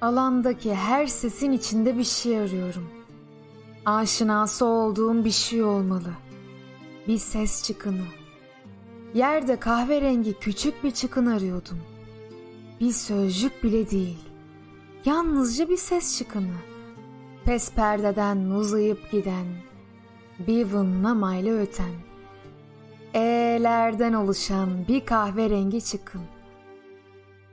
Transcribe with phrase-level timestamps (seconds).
[0.00, 2.90] Alandaki her sesin içinde bir şey arıyorum.
[3.86, 6.12] Aşinası olduğum bir şey olmalı.
[7.08, 8.04] Bir ses çıkını.
[9.14, 11.78] Yerde kahverengi küçük bir çıkın arıyordum.
[12.80, 14.18] Bir sözcük bile değil.
[15.04, 16.56] Yalnızca bir ses çıkını.
[17.44, 19.46] Pes perdeden uzayıp giden,
[20.38, 21.94] bir vınlamayla öten.
[23.14, 26.22] E'lerden oluşan bir kahverengi çıkın.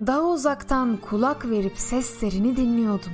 [0.05, 3.11] Daha uzaktan kulak verip seslerini dinliyordum.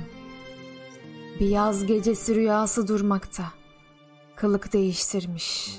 [1.40, 3.44] Bir yaz gecesi rüyası durmakta.
[4.36, 5.78] Kılık değiştirmiş.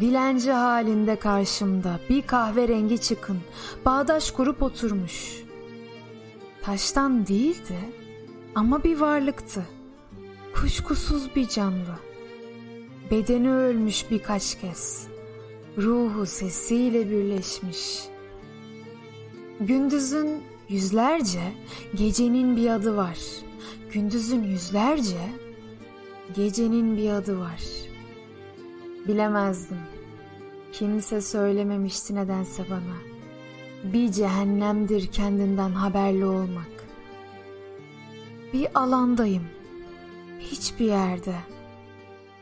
[0.00, 3.38] Dilenci halinde karşımda bir kahverengi çıkın,
[3.84, 5.42] bağdaş kurup oturmuş.
[6.62, 7.78] Taştan değildi
[8.54, 9.66] ama bir varlıktı.
[10.54, 11.98] Kuşkusuz bir canlı.
[13.10, 15.06] Bedeni ölmüş birkaç kez.
[15.78, 18.11] Ruhu sesiyle birleşmiş.
[19.66, 21.52] Gündüzün yüzlerce,
[21.94, 23.18] gecenin bir adı var.
[23.92, 25.30] Gündüzün yüzlerce,
[26.34, 27.62] gecenin bir adı var.
[29.08, 29.78] Bilemezdim.
[30.72, 32.96] Kimse söylememişti nedense bana.
[33.92, 36.84] Bir cehennemdir kendinden haberli olmak.
[38.52, 39.46] Bir alandayım.
[40.40, 41.34] Hiçbir yerde.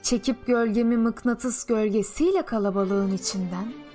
[0.03, 3.90] Çekip gölgemi mıknatıs gölgesiyle kalabalığın içinden.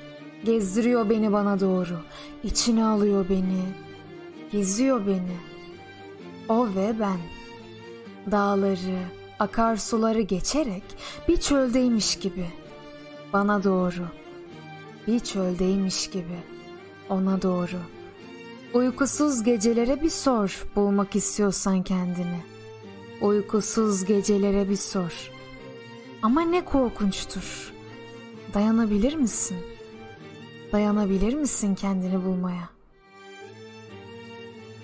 [0.45, 1.99] Gezdiriyor beni bana doğru.
[2.43, 3.61] İçine alıyor beni.
[4.51, 5.37] Geziyor beni.
[6.49, 7.17] O ve ben.
[8.31, 8.99] Dağları,
[9.39, 10.83] akarsuları geçerek
[11.27, 12.45] bir çöldeymiş gibi.
[13.33, 14.05] Bana doğru.
[15.07, 16.39] Bir çöldeymiş gibi.
[17.09, 17.77] Ona doğru.
[18.73, 22.39] Uykusuz gecelere bir sor bulmak istiyorsan kendini.
[23.21, 25.31] Uykusuz gecelere bir sor.
[26.21, 27.73] Ama ne korkunçtur.
[28.53, 29.57] Dayanabilir misin?
[30.75, 32.74] Dayanabilir misin kendini bulmaya?